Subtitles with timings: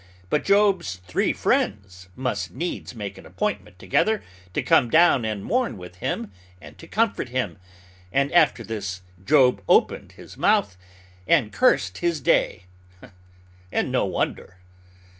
[0.31, 4.23] But Job's three friends must needs make an appointment together
[4.55, 7.59] to come and mourn with him and to comfort him,
[8.11, 10.75] and after this Job opened his mouth,
[11.27, 12.63] and cursed his day,
[13.71, 14.57] and no wonder.